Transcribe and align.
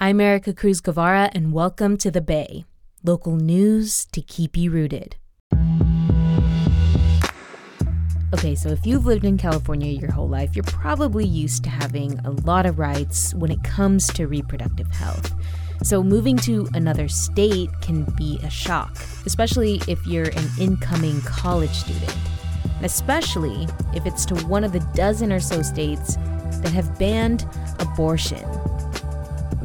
I'm 0.00 0.18
Ericka 0.18 0.56
Cruz 0.56 0.80
Guevarra, 0.80 1.28
and 1.32 1.52
welcome 1.52 1.96
to 1.96 2.08
The 2.08 2.20
Bay, 2.20 2.64
local 3.02 3.34
news 3.34 4.04
to 4.12 4.22
keep 4.22 4.56
you 4.56 4.70
rooted. 4.70 5.16
Okay, 8.32 8.54
so 8.54 8.68
if 8.68 8.86
you've 8.86 9.06
lived 9.06 9.24
in 9.24 9.36
California 9.36 9.90
your 9.90 10.12
whole 10.12 10.28
life, 10.28 10.54
you're 10.54 10.62
probably 10.62 11.26
used 11.26 11.64
to 11.64 11.70
having 11.70 12.16
a 12.20 12.30
lot 12.30 12.64
of 12.64 12.78
rights 12.78 13.34
when 13.34 13.50
it 13.50 13.64
comes 13.64 14.06
to 14.12 14.28
reproductive 14.28 14.88
health. 14.92 15.34
So 15.82 16.04
moving 16.04 16.36
to 16.38 16.68
another 16.74 17.08
state 17.08 17.70
can 17.80 18.04
be 18.16 18.38
a 18.44 18.50
shock, 18.50 18.96
especially 19.26 19.82
if 19.88 20.06
you're 20.06 20.28
an 20.28 20.48
incoming 20.60 21.20
college 21.22 21.74
student, 21.74 22.16
especially 22.82 23.66
if 23.96 24.06
it's 24.06 24.24
to 24.26 24.36
one 24.46 24.62
of 24.62 24.70
the 24.70 24.88
dozen 24.94 25.32
or 25.32 25.40
so 25.40 25.60
states 25.60 26.14
that 26.62 26.70
have 26.70 26.96
banned 27.00 27.48
abortion 27.80 28.46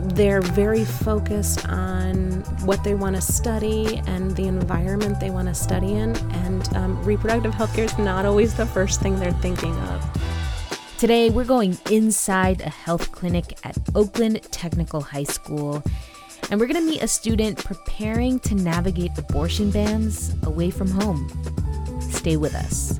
they're 0.09 0.41
very 0.41 0.85
focused 0.85 1.67
on 1.67 2.43
what 2.65 2.83
they 2.83 2.93
want 2.93 3.15
to 3.15 3.21
study 3.21 4.01
and 4.07 4.35
the 4.35 4.47
environment 4.47 5.19
they 5.19 5.29
want 5.29 5.47
to 5.47 5.53
study 5.53 5.93
in. 5.93 6.15
And 6.45 6.75
um, 6.75 7.03
reproductive 7.03 7.53
health 7.53 7.75
care 7.75 7.85
is 7.85 7.97
not 7.97 8.25
always 8.25 8.53
the 8.53 8.65
first 8.65 9.01
thing 9.01 9.19
they're 9.19 9.31
thinking 9.33 9.75
of. 9.75 10.23
Today, 10.97 11.29
we're 11.29 11.43
going 11.43 11.77
inside 11.91 12.61
a 12.61 12.69
health 12.69 13.11
clinic 13.11 13.57
at 13.63 13.77
Oakland 13.93 14.41
Technical 14.51 15.01
High 15.01 15.23
School. 15.23 15.83
And 16.49 16.59
we're 16.59 16.67
going 16.67 16.83
to 16.83 16.89
meet 16.89 17.01
a 17.01 17.07
student 17.07 17.57
preparing 17.57 18.39
to 18.41 18.55
navigate 18.55 19.17
abortion 19.17 19.71
bans 19.71 20.35
away 20.43 20.69
from 20.69 20.91
home. 20.91 21.29
Stay 22.11 22.37
with 22.37 22.55
us. 22.55 22.99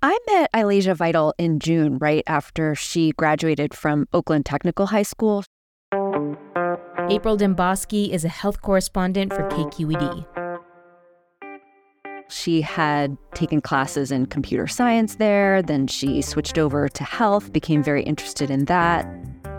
I 0.00 0.16
met 0.30 0.50
I'laysia 0.54 0.94
Vital 0.94 1.34
in 1.38 1.58
June, 1.58 1.98
right 1.98 2.22
after 2.28 2.76
she 2.76 3.10
graduated 3.16 3.74
from 3.74 4.06
Oakland 4.12 4.46
Technical 4.46 4.86
High 4.86 5.02
School. 5.02 5.42
April 7.10 7.36
Dembosky 7.36 8.10
is 8.10 8.24
a 8.24 8.28
health 8.28 8.62
correspondent 8.62 9.32
for 9.32 9.42
KQED. 9.48 10.24
She 12.30 12.60
had 12.60 13.16
taken 13.34 13.60
classes 13.60 14.12
in 14.12 14.26
computer 14.26 14.68
science 14.68 15.16
there, 15.16 15.62
then 15.62 15.88
she 15.88 16.22
switched 16.22 16.58
over 16.58 16.88
to 16.88 17.02
health, 17.02 17.52
became 17.52 17.82
very 17.82 18.04
interested 18.04 18.50
in 18.50 18.66
that. 18.66 19.04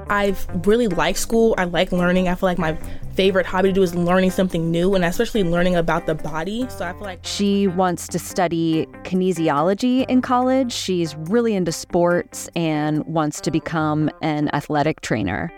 I've 0.09 0.47
really 0.65 0.87
liked 0.87 1.19
school. 1.19 1.55
I 1.57 1.65
like 1.65 1.91
learning. 1.91 2.27
I 2.27 2.35
feel 2.35 2.49
like 2.49 2.57
my 2.57 2.75
favorite 3.13 3.45
hobby 3.45 3.69
to 3.69 3.73
do 3.73 3.83
is 3.83 3.93
learning 3.93 4.31
something 4.31 4.71
new 4.71 4.95
and 4.95 5.05
especially 5.05 5.43
learning 5.43 5.75
about 5.75 6.05
the 6.05 6.15
body. 6.15 6.65
So 6.69 6.85
I 6.85 6.93
feel 6.93 7.01
like 7.01 7.19
she 7.23 7.67
wants 7.67 8.07
to 8.09 8.19
study 8.19 8.87
kinesiology 9.03 10.05
in 10.09 10.21
college. 10.21 10.71
She's 10.71 11.15
really 11.15 11.53
into 11.53 11.71
sports 11.71 12.49
and 12.55 13.05
wants 13.05 13.39
to 13.41 13.51
become 13.51 14.09
an 14.21 14.49
athletic 14.53 15.01
trainer. 15.01 15.51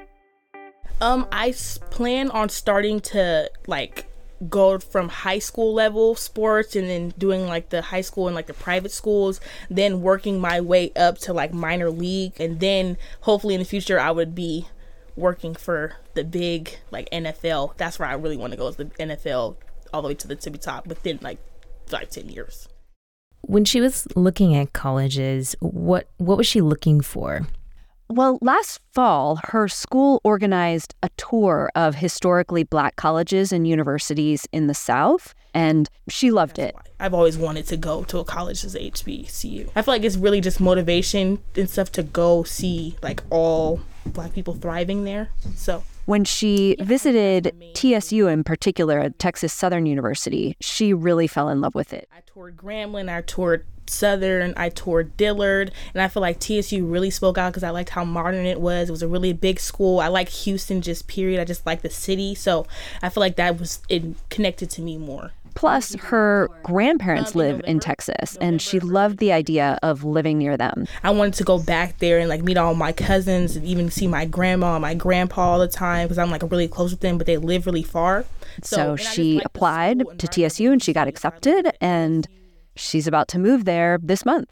Um 0.99 1.27
I 1.31 1.53
plan 1.89 2.29
on 2.31 2.49
starting 2.49 2.99
to 3.01 3.49
like 3.67 4.10
go 4.49 4.79
from 4.79 5.09
high 5.09 5.39
school 5.39 5.73
level 5.73 6.15
sports 6.15 6.75
and 6.75 6.89
then 6.89 7.13
doing 7.17 7.47
like 7.47 7.69
the 7.69 7.81
high 7.81 8.01
school 8.01 8.27
and 8.27 8.35
like 8.35 8.47
the 8.47 8.53
private 8.53 8.91
schools, 8.91 9.39
then 9.69 10.01
working 10.01 10.39
my 10.39 10.59
way 10.61 10.91
up 10.95 11.17
to 11.19 11.33
like 11.33 11.53
minor 11.53 11.89
league, 11.89 12.39
and 12.39 12.59
then 12.59 12.97
hopefully 13.21 13.53
in 13.53 13.59
the 13.59 13.65
future 13.65 13.99
I 13.99 14.11
would 14.11 14.33
be 14.33 14.67
working 15.15 15.55
for 15.55 15.93
the 16.13 16.23
big 16.23 16.77
like 16.89 17.09
NFL. 17.11 17.77
That's 17.77 17.99
where 17.99 18.07
I 18.07 18.13
really 18.13 18.37
want 18.37 18.51
to 18.51 18.57
go 18.57 18.67
is 18.67 18.75
the 18.75 18.85
NFL 18.85 19.57
all 19.93 20.01
the 20.01 20.07
way 20.07 20.15
to 20.15 20.27
the 20.27 20.35
tippy 20.35 20.57
top 20.57 20.87
within 20.87 21.19
like 21.21 21.39
five 21.87 22.09
ten 22.09 22.29
years. 22.29 22.67
When 23.41 23.65
she 23.65 23.81
was 23.81 24.07
looking 24.15 24.55
at 24.55 24.73
colleges, 24.73 25.55
what 25.59 26.07
what 26.17 26.37
was 26.37 26.47
she 26.47 26.61
looking 26.61 27.01
for? 27.01 27.47
Well, 28.11 28.39
last 28.41 28.81
fall, 28.91 29.39
her 29.45 29.69
school 29.69 30.19
organized 30.25 30.95
a 31.01 31.07
tour 31.15 31.71
of 31.75 31.95
historically 31.95 32.63
black 32.63 32.97
colleges 32.97 33.53
and 33.53 33.65
universities 33.65 34.45
in 34.51 34.67
the 34.67 34.73
South, 34.73 35.33
and 35.53 35.89
she 36.09 36.29
loved 36.29 36.57
That's 36.57 36.71
it. 36.71 36.75
Why. 36.75 36.81
I've 37.05 37.13
always 37.13 37.37
wanted 37.37 37.67
to 37.67 37.77
go 37.77 38.03
to 38.03 38.19
a 38.19 38.25
college 38.25 38.65
as 38.65 38.75
a 38.75 38.79
HBCU. 38.79 39.69
I 39.77 39.81
feel 39.81 39.93
like 39.93 40.03
it's 40.03 40.17
really 40.17 40.41
just 40.41 40.59
motivation 40.59 41.39
and 41.55 41.69
stuff 41.69 41.89
to 41.93 42.03
go 42.03 42.43
see 42.43 42.97
like 43.01 43.23
all 43.29 43.79
black 44.05 44.33
people 44.33 44.55
thriving 44.55 45.05
there. 45.05 45.29
So 45.55 45.83
When 46.05 46.23
she 46.25 46.75
visited 46.79 47.53
TSU 47.73 48.27
in 48.27 48.43
particular, 48.43 49.09
Texas 49.11 49.53
Southern 49.53 49.85
University, 49.85 50.55
she 50.59 50.93
really 50.93 51.27
fell 51.27 51.49
in 51.49 51.61
love 51.61 51.75
with 51.75 51.93
it. 51.93 52.09
I 52.11 52.21
toured 52.25 52.57
Grambling, 52.57 53.09
I 53.09 53.21
toured 53.21 53.65
Southern, 53.87 54.53
I 54.57 54.69
toured 54.69 55.15
Dillard, 55.17 55.71
and 55.93 56.01
I 56.01 56.07
feel 56.07 56.21
like 56.21 56.39
TSU 56.39 56.85
really 56.85 57.09
spoke 57.09 57.37
out 57.37 57.51
because 57.51 57.63
I 57.63 57.69
liked 57.69 57.89
how 57.89 58.03
modern 58.03 58.45
it 58.45 58.61
was. 58.61 58.89
It 58.89 58.91
was 58.91 59.03
a 59.03 59.07
really 59.07 59.33
big 59.33 59.59
school. 59.59 59.99
I 59.99 60.07
like 60.07 60.29
Houston, 60.29 60.81
just 60.81 61.07
period. 61.07 61.39
I 61.39 61.45
just 61.45 61.65
like 61.65 61.81
the 61.81 61.89
city, 61.89 62.33
so 62.35 62.65
I 63.01 63.09
feel 63.09 63.21
like 63.21 63.35
that 63.35 63.59
was 63.59 63.81
it 63.89 64.03
connected 64.29 64.69
to 64.71 64.81
me 64.81 64.97
more. 64.97 65.31
Plus, 65.55 65.95
her 65.95 66.49
grandparents 66.63 67.35
live 67.35 67.61
in 67.65 67.79
Texas, 67.79 68.37
and 68.41 68.61
she 68.61 68.79
loved 68.79 69.19
the 69.19 69.31
idea 69.31 69.77
of 69.83 70.03
living 70.03 70.37
near 70.37 70.57
them. 70.57 70.85
I 71.03 71.11
wanted 71.11 71.35
to 71.35 71.43
go 71.43 71.59
back 71.59 71.99
there 71.99 72.19
and 72.19 72.29
like 72.29 72.41
meet 72.41 72.57
all 72.57 72.73
my 72.73 72.91
cousins 72.91 73.55
and 73.55 73.65
even 73.65 73.89
see 73.89 74.07
my 74.07 74.25
grandma 74.25 74.75
and 74.75 74.81
my 74.81 74.93
grandpa 74.93 75.51
all 75.51 75.59
the 75.59 75.67
time 75.67 76.07
because 76.07 76.17
I'm 76.17 76.31
like 76.31 76.43
really 76.43 76.67
close 76.67 76.91
with 76.91 77.01
them, 77.01 77.17
but 77.17 77.27
they 77.27 77.37
live 77.37 77.65
really 77.65 77.83
far. 77.83 78.25
So, 78.63 78.95
she 78.95 79.41
applied 79.45 80.03
to 80.17 80.27
TSU 80.27 80.71
and 80.71 80.81
she 80.81 80.93
got 80.93 81.07
accepted, 81.07 81.75
and 81.79 82.27
she's 82.75 83.07
about 83.07 83.27
to 83.29 83.39
move 83.39 83.65
there 83.65 83.99
this 84.01 84.25
month. 84.25 84.49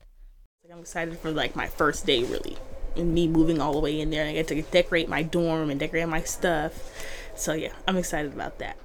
I'm 0.72 0.84
excited 0.84 1.18
for 1.20 1.32
like 1.32 1.58
my 1.58 1.68
first 1.68 2.06
day, 2.06 2.24
really, 2.24 2.56
and 2.96 3.14
me 3.14 3.28
moving 3.28 3.60
all 3.60 3.74
the 3.74 3.80
way 3.80 4.00
in 4.00 4.12
there. 4.12 4.22
And 4.22 4.30
I 4.30 4.34
get 4.34 4.48
to 4.48 4.62
decorate 4.62 5.10
my 5.10 5.24
dorm 5.24 5.70
and 5.70 5.78
decorate 5.78 6.08
my 6.08 6.22
stuff. 6.22 6.90
So 7.36 7.52
yeah, 7.52 7.74
I'm 7.86 7.98
excited 7.98 8.32
about 8.32 8.60
that. 8.60 8.78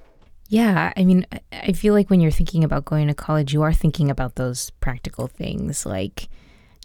Yeah, 0.48 0.92
I 0.96 1.04
mean, 1.04 1.26
I 1.52 1.72
feel 1.72 1.94
like 1.94 2.10
when 2.10 2.20
you're 2.20 2.30
thinking 2.30 2.64
about 2.64 2.84
going 2.84 3.08
to 3.08 3.14
college, 3.14 3.52
you 3.52 3.62
are 3.62 3.72
thinking 3.72 4.10
about 4.10 4.36
those 4.36 4.70
practical 4.80 5.26
things 5.26 5.86
like 5.86 6.28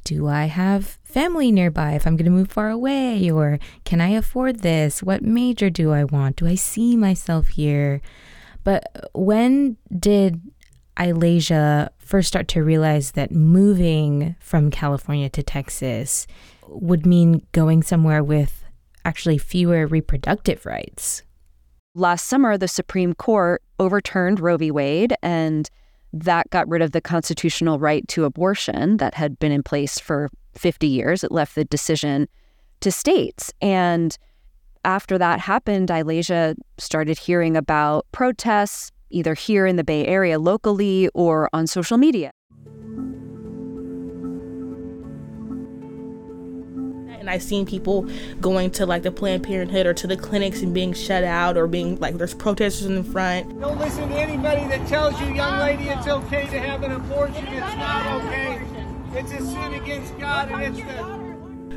do 0.03 0.27
I 0.27 0.45
have 0.45 0.97
family 1.03 1.51
nearby 1.51 1.91
if 1.91 2.07
I'm 2.07 2.15
going 2.15 2.25
to 2.25 2.31
move 2.31 2.51
far 2.51 2.69
away? 2.69 3.29
Or 3.29 3.59
can 3.85 4.01
I 4.01 4.09
afford 4.09 4.61
this? 4.61 5.03
What 5.03 5.21
major 5.21 5.69
do 5.69 5.91
I 5.91 6.03
want? 6.03 6.37
Do 6.37 6.47
I 6.47 6.55
see 6.55 6.95
myself 6.95 7.49
here? 7.49 8.01
But 8.63 9.09
when 9.13 9.77
did 9.95 10.41
I'laysia 10.97 11.91
first 11.97 12.27
start 12.27 12.47
to 12.49 12.63
realize 12.63 13.11
that 13.11 13.31
moving 13.31 14.35
from 14.39 14.71
California 14.71 15.29
to 15.29 15.43
Texas 15.43 16.27
would 16.67 17.05
mean 17.05 17.45
going 17.51 17.83
somewhere 17.83 18.23
with 18.23 18.65
actually 19.05 19.37
fewer 19.37 19.85
reproductive 19.85 20.65
rights? 20.65 21.23
Last 21.99 22.27
summer, 22.27 22.57
the 22.57 22.69
Supreme 22.69 23.13
Court 23.13 23.61
overturned 23.77 24.39
Roe 24.39 24.55
v. 24.55 24.71
Wade, 24.71 25.13
and 25.21 25.69
that 26.13 26.49
got 26.49 26.65
rid 26.69 26.81
of 26.81 26.93
the 26.93 27.01
constitutional 27.01 27.77
right 27.77 28.07
to 28.07 28.23
abortion 28.23 28.95
that 28.97 29.15
had 29.15 29.37
been 29.37 29.51
in 29.51 29.63
place 29.63 29.99
for 29.99 30.29
50 30.55 30.87
years. 30.87 31.25
It 31.25 31.31
left 31.33 31.55
the 31.55 31.65
decision 31.65 32.29
to 32.79 32.89
states. 32.89 33.51
And 33.61 34.17
after 34.85 35.17
that 35.17 35.41
happened, 35.41 35.91
I'laysia 35.91 36.55
started 36.77 37.17
hearing 37.17 37.57
about 37.57 38.05
protests, 38.13 38.93
either 39.09 39.33
here 39.33 39.65
in 39.65 39.75
the 39.75 39.83
Bay 39.83 40.05
Area 40.07 40.39
locally 40.39 41.09
or 41.13 41.49
on 41.51 41.67
social 41.67 41.97
media. 41.97 42.31
And 47.19 47.29
I've 47.29 47.43
seen 47.43 47.65
people 47.65 48.09
going 48.41 48.71
to 48.71 48.85
like 48.85 49.03
the 49.03 49.11
Planned 49.11 49.43
Parenthood 49.43 49.85
or 49.85 49.93
to 49.93 50.07
the 50.07 50.17
clinics 50.17 50.61
and 50.61 50.73
being 50.73 50.93
shut 50.93 51.23
out 51.23 51.57
or 51.57 51.67
being 51.67 51.99
like 51.99 52.17
there's 52.17 52.33
protesters 52.33 52.85
in 52.85 52.95
the 52.95 53.03
front. 53.03 53.59
Don't 53.59 53.77
listen 53.77 54.07
to 54.09 54.15
anybody 54.15 54.67
that 54.67 54.87
tells 54.87 55.19
you, 55.21 55.27
young 55.33 55.59
lady, 55.59 55.89
it's 55.89 56.07
okay 56.07 56.47
to 56.47 56.59
have 56.59 56.83
an 56.83 56.93
abortion. 56.93 57.45
It's 57.47 57.75
not 57.75 58.23
okay. 58.23 58.65
It's 59.13 59.31
a 59.31 59.45
sin 59.45 59.73
against 59.73 60.17
God, 60.19 60.51
and 60.51 60.61
it's 60.61 60.77
the 60.77 61.29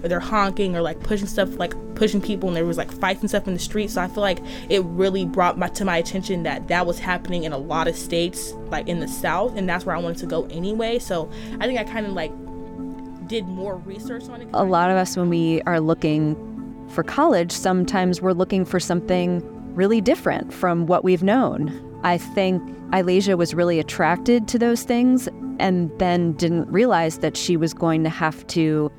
or 0.03 0.09
they're 0.09 0.21
honking 0.21 0.77
or 0.77 0.83
like 0.83 1.00
pushing 1.00 1.27
stuff 1.27 1.56
like 1.59 1.75
pushing 1.94 2.21
people 2.21 2.49
and 2.49 2.56
there 2.56 2.65
was 2.65 2.77
like 2.77 2.91
fights 2.91 3.21
and 3.21 3.29
stuff 3.29 3.47
in 3.47 3.55
the 3.55 3.61
street 3.61 3.91
so 3.91 4.00
i 4.00 4.09
feel 4.09 4.23
like 4.23 4.41
it 4.69 4.83
really 4.85 5.25
brought 5.25 5.59
my, 5.59 5.69
to 5.69 5.85
my 5.85 5.97
attention 5.97 6.43
that 6.43 6.69
that 6.69 6.87
was 6.87 6.99
happening 6.99 7.44
in 7.44 7.53
a 7.53 7.59
lot 7.59 7.87
of 7.87 7.97
states 7.97 8.53
like 8.71 8.89
in 8.89 9.00
the 9.00 9.09
south 9.09 9.56
and 9.56 9.69
that's 9.69 9.87
where 9.87 9.94
i 9.94 9.99
wanted 9.99 10.19
to 10.19 10.27
go 10.27 10.44
anyway 10.47 10.99
so 10.99 11.31
i 11.61 11.67
think 11.67 11.79
i 11.79 11.85
kind 11.85 12.06
of 12.06 12.12
like 12.12 12.33
did 13.28 13.46
more 13.46 13.76
research 13.76 14.28
on 14.28 14.42
it. 14.42 14.48
A 14.52 14.64
lot 14.64 14.90
of 14.90 14.96
us, 14.96 15.16
when 15.16 15.28
we 15.28 15.62
are 15.62 15.80
looking 15.80 16.36
for 16.90 17.02
college, 17.02 17.52
sometimes 17.52 18.20
we're 18.20 18.32
looking 18.32 18.64
for 18.64 18.78
something 18.78 19.42
really 19.74 20.00
different 20.00 20.52
from 20.52 20.86
what 20.86 21.04
we've 21.04 21.22
known. 21.22 21.70
I 22.02 22.19
think 22.19 22.62
I'laysia 22.92 23.36
was 23.36 23.54
really 23.54 23.78
attracted 23.78 24.48
to 24.48 24.58
those 24.58 24.82
things 24.82 25.28
and 25.58 25.90
then 25.98 26.32
didn't 26.32 26.70
realize 26.70 27.19
that 27.19 27.36
she 27.36 27.56
was 27.56 27.72
going 27.72 28.02
to 28.04 28.10
have 28.10 28.46
to 28.48 28.90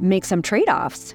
make 0.00 0.24
some 0.24 0.42
trade 0.42 0.68
offs. 0.68 1.14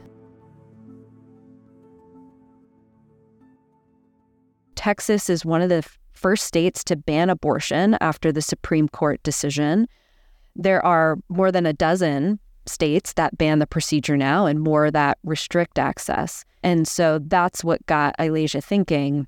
Texas 4.75 5.29
is 5.29 5.43
one 5.43 5.61
of 5.61 5.69
the 5.69 5.83
first 6.13 6.45
states 6.45 6.83
to 6.85 6.95
ban 6.95 7.29
abortion 7.29 7.97
after 7.99 8.31
the 8.31 8.41
Supreme 8.41 8.87
Court 8.87 9.21
decision. 9.23 9.87
There 10.57 10.85
are 10.85 11.17
more 11.29 11.51
than 11.51 11.65
a 11.65 11.73
dozen 11.73 12.39
states 12.65 13.13
that 13.13 13.37
ban 13.37 13.59
the 13.59 13.67
procedure 13.67 14.17
now 14.17 14.45
and 14.45 14.59
more 14.59 14.91
that 14.91 15.17
restrict 15.23 15.79
access. 15.79 16.43
And 16.63 16.87
so 16.87 17.19
that's 17.19 17.63
what 17.63 17.85
got 17.85 18.15
I'laysia 18.19 18.59
thinking 18.59 19.27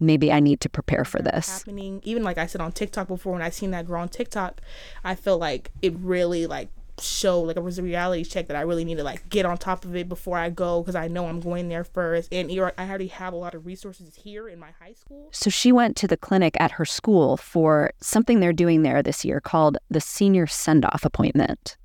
maybe 0.00 0.32
I 0.32 0.40
need 0.40 0.60
to 0.60 0.68
prepare 0.68 1.04
for 1.04 1.20
this. 1.20 1.58
Happening, 1.58 2.00
even 2.04 2.22
like 2.22 2.38
I 2.38 2.46
said 2.46 2.60
on 2.60 2.72
TikTok 2.72 3.08
before, 3.08 3.32
when 3.32 3.42
I 3.42 3.50
seen 3.50 3.72
that 3.72 3.86
girl 3.86 4.00
on 4.00 4.08
TikTok, 4.08 4.60
I 5.04 5.14
feel 5.14 5.38
like 5.38 5.70
it 5.82 5.94
really 5.96 6.46
like 6.46 6.68
show 7.00 7.40
like 7.40 7.56
it 7.56 7.62
was 7.62 7.78
a 7.78 7.82
reality 7.82 8.24
check 8.24 8.48
that 8.48 8.56
I 8.56 8.62
really 8.62 8.84
need 8.84 8.96
to 8.96 9.04
like 9.04 9.28
get 9.30 9.46
on 9.46 9.56
top 9.56 9.84
of 9.84 9.96
it 9.96 10.08
before 10.08 10.36
I 10.36 10.50
go 10.50 10.82
because 10.82 10.94
I 10.94 11.08
know 11.08 11.26
I'm 11.26 11.40
going 11.40 11.68
there 11.68 11.84
first 11.84 12.32
and 12.32 12.50
I 12.50 12.72
already 12.78 13.06
have 13.08 13.32
a 13.32 13.36
lot 13.36 13.54
of 13.54 13.64
resources 13.64 14.14
here 14.14 14.48
in 14.48 14.58
my 14.58 14.72
high 14.80 14.92
school. 14.92 15.28
So 15.32 15.48
she 15.48 15.72
went 15.72 15.96
to 15.96 16.06
the 16.06 16.16
clinic 16.16 16.56
at 16.60 16.72
her 16.72 16.84
school 16.84 17.36
for 17.36 17.92
something 18.00 18.40
they're 18.40 18.52
doing 18.52 18.82
there 18.82 19.02
this 19.02 19.24
year 19.24 19.40
called 19.40 19.78
the 19.88 20.00
senior 20.00 20.46
send 20.46 20.84
off 20.84 21.04
appointment. 21.04 21.77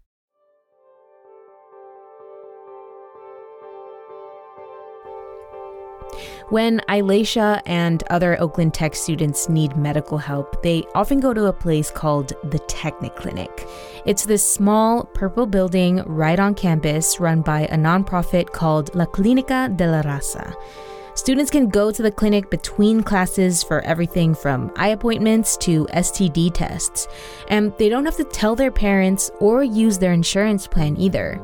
When 6.49 6.81
I'laysia 6.87 7.61
and 7.65 8.03
other 8.09 8.39
Oakland 8.39 8.73
Tech 8.73 8.95
students 8.95 9.47
need 9.47 9.77
medical 9.77 10.17
help, 10.17 10.61
they 10.61 10.83
often 10.93 11.19
go 11.19 11.33
to 11.33 11.45
a 11.45 11.53
place 11.53 11.89
called 11.89 12.33
the 12.43 12.59
Technic 12.59 13.15
Clinic. 13.15 13.67
It's 14.05 14.25
this 14.25 14.47
small 14.47 15.05
purple 15.13 15.45
building 15.45 16.03
right 16.05 16.37
on 16.39 16.53
campus 16.53 17.19
run 17.19 17.41
by 17.41 17.61
a 17.61 17.77
nonprofit 17.77 18.51
called 18.51 18.93
La 18.93 19.05
Clínica 19.05 19.75
de 19.75 19.87
la 19.87 20.01
Raza. 20.01 20.53
Students 21.15 21.51
can 21.51 21.69
go 21.69 21.91
to 21.91 22.01
the 22.01 22.11
clinic 22.11 22.49
between 22.49 23.03
classes 23.03 23.63
for 23.63 23.81
everything 23.81 24.35
from 24.35 24.71
eye 24.75 24.89
appointments 24.89 25.55
to 25.57 25.85
STD 25.93 26.53
tests, 26.53 27.07
and 27.47 27.71
they 27.77 27.87
don't 27.87 28.05
have 28.05 28.17
to 28.17 28.23
tell 28.23 28.55
their 28.55 28.71
parents 28.71 29.31
or 29.39 29.63
use 29.63 29.97
their 29.97 30.11
insurance 30.11 30.67
plan 30.67 30.97
either. 30.97 31.39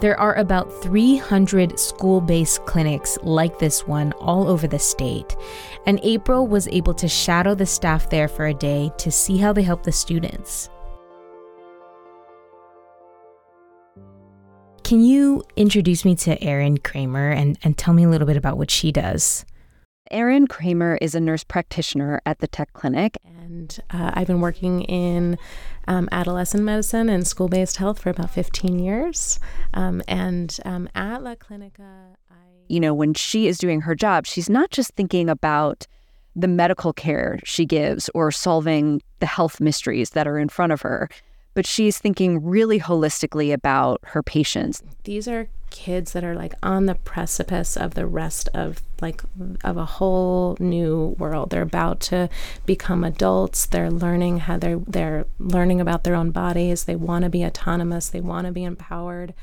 There 0.00 0.18
are 0.18 0.34
about 0.34 0.72
300 0.82 1.78
school 1.78 2.20
based 2.20 2.64
clinics 2.66 3.18
like 3.22 3.58
this 3.58 3.86
one 3.86 4.12
all 4.12 4.48
over 4.48 4.66
the 4.66 4.78
state, 4.78 5.36
and 5.86 6.00
April 6.02 6.46
was 6.46 6.68
able 6.68 6.94
to 6.94 7.08
shadow 7.08 7.54
the 7.54 7.66
staff 7.66 8.10
there 8.10 8.28
for 8.28 8.46
a 8.46 8.54
day 8.54 8.90
to 8.98 9.10
see 9.10 9.36
how 9.36 9.52
they 9.52 9.62
help 9.62 9.82
the 9.82 9.92
students. 9.92 10.70
Can 14.84 15.04
you 15.04 15.42
introduce 15.54 16.04
me 16.06 16.14
to 16.16 16.42
Erin 16.42 16.78
Kramer 16.78 17.30
and, 17.30 17.58
and 17.62 17.76
tell 17.76 17.92
me 17.92 18.04
a 18.04 18.08
little 18.08 18.26
bit 18.26 18.38
about 18.38 18.56
what 18.56 18.70
she 18.70 18.90
does? 18.90 19.44
Erin 20.10 20.46
Kramer 20.46 20.98
is 21.00 21.14
a 21.14 21.20
nurse 21.20 21.44
practitioner 21.44 22.20
at 22.26 22.38
the 22.38 22.46
Tech 22.46 22.72
Clinic. 22.72 23.18
And 23.24 23.78
uh, 23.90 24.12
I've 24.14 24.26
been 24.26 24.40
working 24.40 24.82
in 24.82 25.38
um, 25.86 26.08
adolescent 26.12 26.64
medicine 26.64 27.08
and 27.08 27.26
school 27.26 27.48
based 27.48 27.76
health 27.76 28.00
for 28.00 28.10
about 28.10 28.30
15 28.30 28.78
years. 28.78 29.40
Um, 29.74 30.02
and 30.06 30.58
um, 30.64 30.88
at 30.94 31.22
La 31.22 31.34
Clinica, 31.34 32.16
I. 32.30 32.34
You 32.68 32.80
know, 32.80 32.92
when 32.92 33.14
she 33.14 33.46
is 33.46 33.58
doing 33.58 33.80
her 33.82 33.94
job, 33.94 34.26
she's 34.26 34.50
not 34.50 34.70
just 34.70 34.92
thinking 34.94 35.28
about 35.30 35.86
the 36.36 36.48
medical 36.48 36.92
care 36.92 37.40
she 37.44 37.64
gives 37.64 38.08
or 38.14 38.30
solving 38.30 39.02
the 39.20 39.26
health 39.26 39.60
mysteries 39.60 40.10
that 40.10 40.28
are 40.28 40.38
in 40.38 40.48
front 40.48 40.72
of 40.72 40.82
her 40.82 41.08
but 41.54 41.66
she's 41.66 41.98
thinking 41.98 42.44
really 42.44 42.80
holistically 42.80 43.52
about 43.52 44.00
her 44.04 44.22
patients. 44.22 44.82
These 45.04 45.28
are 45.28 45.48
kids 45.70 46.12
that 46.12 46.24
are 46.24 46.34
like 46.34 46.54
on 46.62 46.86
the 46.86 46.94
precipice 46.94 47.76
of 47.76 47.94
the 47.94 48.06
rest 48.06 48.48
of 48.54 48.82
like 49.00 49.22
of 49.62 49.76
a 49.76 49.84
whole 49.84 50.56
new 50.60 51.14
world. 51.18 51.50
They're 51.50 51.62
about 51.62 52.00
to 52.00 52.28
become 52.66 53.04
adults. 53.04 53.66
They're 53.66 53.90
learning 53.90 54.38
how 54.38 54.58
they're 54.58 54.78
they're 54.78 55.26
learning 55.38 55.80
about 55.80 56.04
their 56.04 56.14
own 56.14 56.30
bodies. 56.30 56.84
They 56.84 56.96
want 56.96 57.24
to 57.24 57.30
be 57.30 57.44
autonomous. 57.44 58.08
They 58.08 58.20
want 58.20 58.46
to 58.46 58.52
be 58.52 58.64
empowered. 58.64 59.34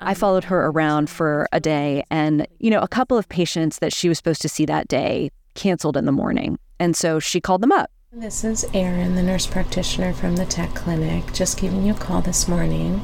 I 0.00 0.14
followed 0.14 0.44
her 0.44 0.66
around 0.66 1.10
for 1.10 1.48
a 1.52 1.58
day 1.58 2.04
and 2.10 2.46
you 2.58 2.70
know 2.70 2.80
a 2.80 2.88
couple 2.88 3.18
of 3.18 3.28
patients 3.28 3.78
that 3.80 3.92
she 3.92 4.08
was 4.08 4.18
supposed 4.18 4.42
to 4.42 4.48
see 4.48 4.64
that 4.66 4.88
day 4.88 5.30
canceled 5.54 5.96
in 5.96 6.04
the 6.04 6.12
morning. 6.12 6.58
And 6.78 6.96
so 6.96 7.18
she 7.18 7.40
called 7.40 7.62
them 7.62 7.72
up 7.72 7.90
this 8.12 8.42
is 8.42 8.64
Erin, 8.72 9.16
the 9.16 9.22
nurse 9.22 9.46
practitioner 9.46 10.14
from 10.14 10.36
the 10.36 10.46
Tech 10.46 10.74
Clinic, 10.74 11.30
just 11.34 11.60
giving 11.60 11.84
you 11.84 11.92
a 11.92 11.96
call 11.96 12.22
this 12.22 12.48
morning. 12.48 13.02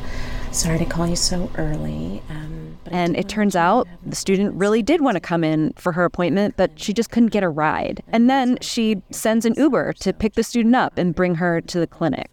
Sorry 0.51 0.79
to 0.79 0.87
call 0.87 1.07
you 1.07 1.17
so 1.17 1.51
early. 1.57 2.23
Um, 2.31 2.79
and 2.87 3.15
it 3.15 3.29
turns 3.29 3.55
out 3.55 3.87
the 4.05 4.17
student 4.17 4.55
really 4.55 4.83
did 4.83 5.03
want 5.03 5.17
to 5.17 5.21
come 5.21 5.45
in 5.45 5.75
for 5.75 5.93
her 5.93 6.05
appointment, 6.05 6.57
but 6.57 6.81
she 6.81 6.95
just 6.95 7.11
couldn't 7.11 7.29
get 7.29 7.43
a 7.43 7.51
ride. 7.51 8.03
And 8.09 8.31
then 8.31 8.57
she 8.63 9.03
sends 9.11 9.45
an 9.45 9.53
Uber 9.59 9.93
to 9.95 10.15
pick 10.15 10.35
the 10.35 10.43
student 10.43 10.75
up 10.75 10.97
and 10.97 11.15
bring 11.15 11.35
her 11.35 11.61
to 11.61 11.79
the 11.79 11.87
clinic. 11.87 12.31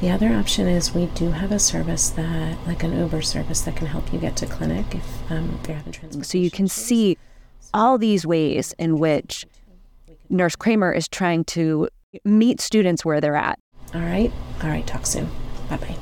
The 0.00 0.10
other 0.10 0.28
option 0.32 0.68
is 0.68 0.94
we 0.94 1.06
do 1.06 1.32
have 1.32 1.50
a 1.50 1.58
service 1.58 2.08
that, 2.10 2.56
like 2.68 2.84
an 2.84 2.96
Uber 2.96 3.22
service, 3.22 3.62
that 3.62 3.74
can 3.74 3.88
help 3.88 4.12
you 4.12 4.20
get 4.20 4.36
to 4.36 4.46
clinic 4.46 4.94
if, 4.94 5.30
um, 5.30 5.58
if 5.60 5.68
you're 5.68 5.76
having 5.76 5.92
transportation. 5.92 6.24
So 6.24 6.38
you 6.38 6.50
can 6.52 6.68
see 6.68 7.18
all 7.72 7.98
these 7.98 8.24
ways 8.24 8.74
in 8.78 8.98
which 8.98 9.44
Nurse 10.34 10.56
Kramer 10.56 10.92
is 10.92 11.08
trying 11.08 11.44
to 11.44 11.88
meet 12.24 12.60
students 12.60 13.04
where 13.04 13.20
they're 13.20 13.36
at. 13.36 13.58
All 13.94 14.00
right. 14.00 14.32
All 14.62 14.68
right. 14.68 14.86
Talk 14.86 15.06
soon. 15.06 15.28
Bye 15.70 15.76
bye. 15.76 15.96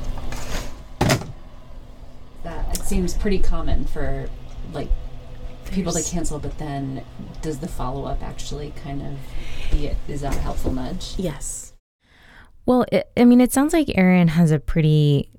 That 2.43 2.79
it 2.79 2.83
seems 2.85 3.15
pretty 3.15 3.39
common 3.39 3.85
for 3.85 4.29
like 4.73 4.89
people 5.71 5.93
to 5.93 6.03
cancel, 6.03 6.39
but 6.39 6.59
then 6.59 7.05
does 7.41 7.59
the 7.59 7.69
follow 7.69 8.05
up 8.05 8.23
actually 8.23 8.73
kind 8.83 9.03
of 9.03 9.19
be 9.71 9.87
it? 9.87 9.97
Is 10.09 10.23
that 10.23 10.35
a 10.35 10.39
helpful 10.39 10.73
nudge? 10.73 11.15
Yes. 11.19 11.73
Well, 12.67 12.85
it, 12.93 13.11
I 13.17 13.25
mean, 13.25 13.41
it 13.41 13.53
sounds 13.53 13.73
like 13.73 13.91
Erin 13.97 14.29
has 14.29 14.51
a 14.51 14.59
pretty 14.59 15.31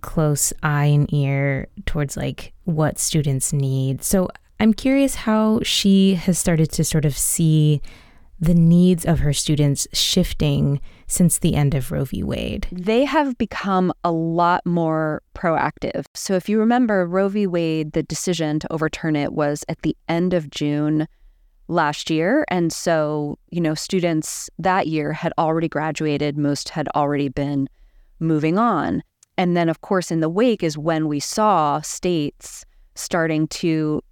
close 0.00 0.52
eye 0.62 0.86
and 0.86 1.12
ear 1.12 1.68
towards 1.86 2.16
like 2.16 2.52
what 2.64 2.98
students 2.98 3.52
need. 3.52 4.02
So 4.02 4.28
I'm 4.58 4.74
curious 4.74 5.14
how 5.14 5.60
she 5.62 6.14
has 6.14 6.38
started 6.38 6.70
to 6.72 6.84
sort 6.84 7.04
of 7.04 7.16
see 7.16 7.80
the 8.42 8.54
needs 8.54 9.06
of 9.06 9.20
her 9.20 9.32
students 9.32 9.86
shifting 9.92 10.80
since 11.06 11.38
the 11.38 11.54
end 11.54 11.76
of 11.76 11.92
Roe 11.92 12.04
v. 12.04 12.24
Wade? 12.24 12.66
They 12.72 13.04
have 13.04 13.38
become 13.38 13.92
a 14.02 14.10
lot 14.10 14.66
more 14.66 15.22
proactive. 15.32 16.04
So, 16.14 16.34
if 16.34 16.48
you 16.48 16.58
remember, 16.58 17.06
Roe 17.06 17.28
v. 17.28 17.46
Wade, 17.46 17.92
the 17.92 18.02
decision 18.02 18.58
to 18.58 18.72
overturn 18.72 19.14
it 19.14 19.32
was 19.32 19.64
at 19.68 19.80
the 19.82 19.96
end 20.08 20.34
of 20.34 20.50
June 20.50 21.06
last 21.68 22.10
year. 22.10 22.44
And 22.48 22.72
so, 22.72 23.38
you 23.50 23.60
know, 23.60 23.74
students 23.74 24.50
that 24.58 24.88
year 24.88 25.12
had 25.12 25.32
already 25.38 25.68
graduated, 25.68 26.36
most 26.36 26.68
had 26.70 26.88
already 26.96 27.28
been 27.28 27.68
moving 28.18 28.58
on. 28.58 29.04
And 29.38 29.56
then, 29.56 29.68
of 29.68 29.82
course, 29.82 30.10
in 30.10 30.18
the 30.18 30.28
wake 30.28 30.64
is 30.64 30.76
when 30.76 31.06
we 31.06 31.20
saw 31.20 31.80
states 31.80 32.64
starting 32.96 33.46
to 33.48 34.02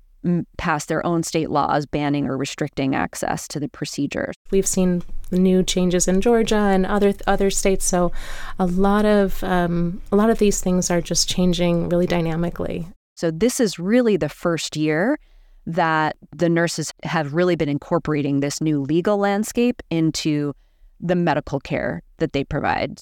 pass 0.59 0.85
their 0.87 1.05
own 1.05 1.23
state 1.23 1.51
laws 1.51 1.87
banning 1.87 2.27
or 2.27 2.37
restricting 2.37 2.95
access 2.95 3.49
to 3.49 3.61
the 3.61 3.69
procedure. 3.69 4.33
We've 4.51 4.67
seen 4.67 5.03
new 5.31 5.63
changes 5.63 6.09
in 6.09 6.21
Georgia 6.21 6.57
and 6.57 6.85
other 6.85 7.15
other 7.27 7.51
states, 7.51 7.85
so 7.85 8.13
a 8.59 8.67
lot 8.67 9.05
of 9.05 9.43
um, 9.45 10.01
a 10.13 10.17
lot 10.17 10.31
of 10.31 10.39
these 10.39 10.61
things 10.61 10.91
are 10.91 11.01
just 11.01 11.29
changing 11.29 11.89
really 11.89 12.07
dynamically. 12.07 12.87
So 13.17 13.31
this 13.31 13.61
is 13.61 13.79
really 13.79 14.17
the 14.17 14.29
first 14.29 14.77
year 14.77 15.19
that 15.67 16.17
the 16.35 16.49
nurses 16.49 16.93
have 17.03 17.35
really 17.35 17.55
been 17.55 17.69
incorporating 17.69 18.41
this 18.41 18.61
new 18.61 18.81
legal 18.81 19.19
landscape 19.19 19.83
into 19.91 20.55
the 21.01 21.15
medical 21.15 21.61
care 21.61 22.03
that 22.19 22.33
they 22.33 22.45
provide. 22.45 23.01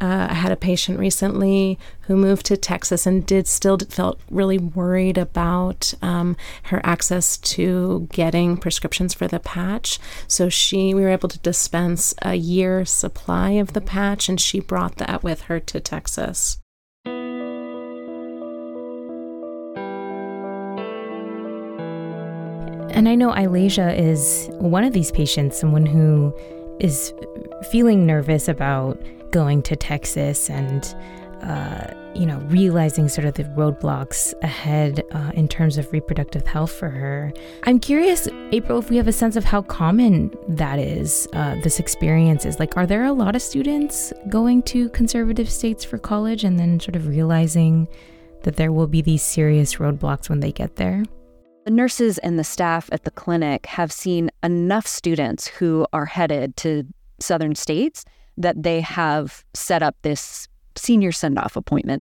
Uh, 0.00 0.28
I 0.30 0.34
had 0.34 0.50
a 0.50 0.56
patient 0.56 0.98
recently 0.98 1.78
who 2.02 2.16
moved 2.16 2.46
to 2.46 2.56
Texas 2.56 3.06
and 3.06 3.26
did 3.26 3.46
still 3.46 3.76
felt 3.76 4.18
really 4.30 4.56
worried 4.56 5.18
about 5.18 5.92
um, 6.00 6.38
her 6.64 6.80
access 6.84 7.36
to 7.36 8.08
getting 8.10 8.56
prescriptions 8.56 9.12
for 9.12 9.28
the 9.28 9.38
patch. 9.38 9.98
So 10.26 10.48
she, 10.48 10.94
we 10.94 11.02
were 11.02 11.10
able 11.10 11.28
to 11.28 11.38
dispense 11.40 12.14
a 12.22 12.34
year 12.34 12.86
supply 12.86 13.50
of 13.50 13.74
the 13.74 13.82
patch, 13.82 14.30
and 14.30 14.40
she 14.40 14.58
brought 14.58 14.96
that 14.96 15.22
with 15.22 15.42
her 15.42 15.60
to 15.60 15.80
Texas. 15.80 16.58
And 22.92 23.08
I 23.08 23.14
know 23.14 23.30
I'laysia 23.30 23.94
is 23.94 24.48
one 24.52 24.84
of 24.84 24.92
these 24.92 25.12
patients, 25.12 25.58
someone 25.58 25.86
who 25.86 26.34
is 26.80 27.12
feeling 27.70 28.06
nervous 28.06 28.48
about 28.48 29.00
going 29.30 29.62
to 29.62 29.76
Texas 29.76 30.50
and, 30.50 30.94
uh, 31.42 31.94
you 32.14 32.26
know, 32.26 32.38
realizing 32.48 33.08
sort 33.08 33.24
of 33.24 33.34
the 33.34 33.44
roadblocks 33.44 34.34
ahead 34.42 35.04
uh, 35.12 35.30
in 35.34 35.46
terms 35.46 35.78
of 35.78 35.92
reproductive 35.92 36.46
health 36.46 36.72
for 36.72 36.88
her. 36.88 37.32
I'm 37.64 37.78
curious, 37.78 38.26
April, 38.50 38.78
if 38.78 38.90
we 38.90 38.96
have 38.96 39.06
a 39.06 39.12
sense 39.12 39.36
of 39.36 39.44
how 39.44 39.62
common 39.62 40.34
that 40.48 40.78
is, 40.78 41.28
uh, 41.32 41.56
this 41.62 41.78
experience 41.78 42.44
is. 42.44 42.58
Like, 42.58 42.76
are 42.76 42.86
there 42.86 43.04
a 43.04 43.12
lot 43.12 43.36
of 43.36 43.42
students 43.42 44.12
going 44.28 44.62
to 44.64 44.88
conservative 44.90 45.48
states 45.48 45.84
for 45.84 45.98
college 45.98 46.42
and 46.42 46.58
then 46.58 46.80
sort 46.80 46.96
of 46.96 47.06
realizing 47.06 47.86
that 48.42 48.56
there 48.56 48.72
will 48.72 48.88
be 48.88 49.02
these 49.02 49.22
serious 49.22 49.76
roadblocks 49.76 50.28
when 50.28 50.40
they 50.40 50.50
get 50.50 50.76
there? 50.76 51.04
The 51.64 51.70
nurses 51.70 52.16
and 52.18 52.38
the 52.38 52.44
staff 52.44 52.88
at 52.90 53.04
the 53.04 53.10
clinic 53.10 53.66
have 53.66 53.92
seen 53.92 54.30
enough 54.42 54.86
students 54.86 55.46
who 55.46 55.86
are 55.92 56.06
headed 56.06 56.56
to 56.58 56.84
southern 57.20 57.54
states 57.54 58.04
that 58.38 58.62
they 58.62 58.80
have 58.80 59.44
set 59.52 59.82
up 59.82 59.96
this 60.00 60.48
senior 60.74 61.12
send 61.12 61.38
off 61.38 61.56
appointment. 61.56 62.02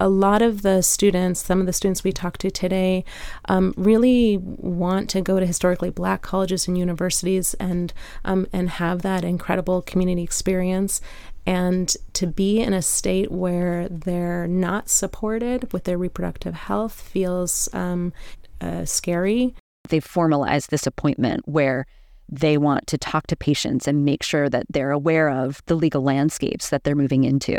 A 0.00 0.08
lot 0.08 0.40
of 0.40 0.62
the 0.62 0.80
students, 0.82 1.44
some 1.44 1.60
of 1.60 1.66
the 1.66 1.72
students 1.72 2.02
we 2.02 2.10
talked 2.10 2.40
to 2.40 2.50
today, 2.50 3.04
um, 3.48 3.74
really 3.76 4.38
want 4.38 5.10
to 5.10 5.20
go 5.20 5.38
to 5.38 5.46
historically 5.46 5.90
black 5.90 6.22
colleges 6.22 6.66
and 6.66 6.78
universities 6.78 7.54
and 7.54 7.92
um, 8.24 8.48
and 8.52 8.70
have 8.70 9.02
that 9.02 9.22
incredible 9.24 9.82
community 9.82 10.22
experience. 10.22 11.00
And 11.46 11.94
to 12.14 12.26
be 12.26 12.60
in 12.60 12.72
a 12.72 12.82
state 12.82 13.30
where 13.30 13.88
they're 13.88 14.48
not 14.48 14.88
supported 14.88 15.72
with 15.72 15.84
their 15.84 15.98
reproductive 15.98 16.54
health 16.54 17.00
feels 17.00 17.68
um, 17.72 18.12
uh, 18.60 18.84
scary. 18.84 19.54
They've 19.88 20.04
formalized 20.04 20.70
this 20.70 20.86
appointment 20.86 21.46
where 21.46 21.86
they 22.28 22.58
want 22.58 22.86
to 22.88 22.98
talk 22.98 23.26
to 23.28 23.36
patients 23.36 23.86
and 23.86 24.04
make 24.04 24.22
sure 24.22 24.48
that 24.48 24.66
they're 24.68 24.90
aware 24.90 25.30
of 25.30 25.62
the 25.66 25.76
legal 25.76 26.02
landscapes 26.02 26.70
that 26.70 26.84
they're 26.84 26.96
moving 26.96 27.24
into. 27.24 27.58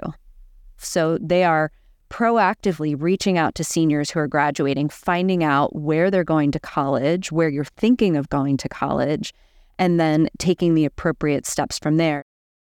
So 0.77 1.17
they 1.19 1.43
are 1.43 1.71
proactively 2.09 2.95
reaching 2.97 3.37
out 3.37 3.55
to 3.55 3.63
seniors 3.63 4.11
who 4.11 4.19
are 4.19 4.27
graduating, 4.27 4.89
finding 4.89 5.43
out 5.43 5.75
where 5.75 6.09
they're 6.09 6.23
going 6.23 6.51
to 6.51 6.59
college, 6.59 7.31
where 7.31 7.49
you're 7.49 7.65
thinking 7.65 8.15
of 8.15 8.29
going 8.29 8.57
to 8.57 8.69
college, 8.69 9.33
and 9.79 9.99
then 9.99 10.29
taking 10.37 10.73
the 10.73 10.85
appropriate 10.85 11.45
steps 11.45 11.77
from 11.77 11.97
there. 11.97 12.23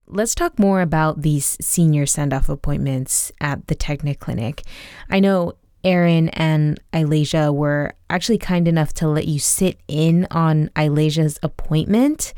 Let's 0.07 0.33
talk 0.33 0.57
more 0.57 0.81
about 0.81 1.21
these 1.21 1.55
senior 1.61 2.07
send 2.07 2.33
off 2.33 2.49
appointments 2.49 3.31
at 3.39 3.67
the 3.67 3.75
Technic 3.75 4.19
Clinic. 4.19 4.63
I 5.09 5.19
know 5.19 5.53
Erin 5.83 6.29
and 6.29 6.79
I'laysia 6.93 7.51
were 7.53 7.93
actually 8.09 8.37
kind 8.37 8.67
enough 8.67 8.93
to 8.95 9.07
let 9.07 9.27
you 9.27 9.39
sit 9.39 9.79
in 9.87 10.27
on 10.31 10.69
I'laysia's 10.75 11.39
appointment. 11.43 12.33